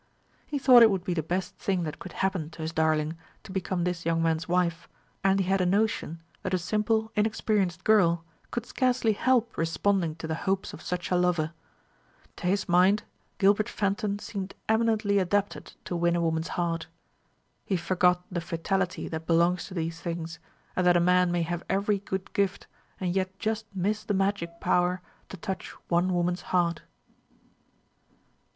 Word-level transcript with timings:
He 0.47 0.57
thought 0.57 0.81
it 0.81 0.89
would 0.89 1.03
be 1.03 1.13
the 1.13 1.21
best 1.21 1.55
thing 1.57 1.83
that 1.83 1.99
could 1.99 2.13
happen 2.13 2.49
to 2.49 2.63
his 2.63 2.71
darling 2.71 3.17
to 3.43 3.51
become 3.51 3.83
this 3.83 4.03
young 4.03 4.19
man's 4.23 4.47
wife, 4.49 4.89
and 5.23 5.39
he 5.39 5.45
had 5.45 5.61
a 5.61 5.65
notion 5.67 6.23
that 6.41 6.55
a 6.55 6.57
simple, 6.57 7.11
inexperienced 7.15 7.83
girl 7.83 8.25
could 8.49 8.65
scarcely 8.65 9.13
help 9.13 9.55
responding 9.59 10.15
to 10.15 10.25
the 10.25 10.33
hopes 10.49 10.73
of 10.73 10.81
such 10.81 11.11
a 11.11 11.15
lover. 11.15 11.53
To 12.37 12.47
his 12.47 12.67
mind 12.67 13.03
Gilbert 13.37 13.69
Fenton 13.69 14.17
seemed 14.17 14.55
eminently 14.67 15.19
adapted 15.19 15.73
to 15.85 15.95
win 15.95 16.15
a 16.15 16.21
woman's 16.21 16.47
heart. 16.57 16.87
He 17.63 17.77
forgot 17.77 18.23
the 18.31 18.41
fatality 18.41 19.07
that 19.07 19.27
belongs 19.27 19.65
to 19.65 19.75
these 19.75 20.01
things, 20.01 20.39
and 20.75 20.87
that 20.87 20.97
a 20.97 20.99
man 20.99 21.31
may 21.31 21.43
have 21.43 21.61
every 21.69 21.99
good 21.99 22.33
gift, 22.33 22.65
and 22.99 23.15
yet 23.15 23.37
just 23.37 23.67
miss 23.75 24.03
the 24.03 24.15
magic 24.15 24.59
power 24.59 24.99
to 25.29 25.37
touch 25.37 25.69
one 25.89 26.11
woman's 26.11 26.41
heart. 26.41 26.81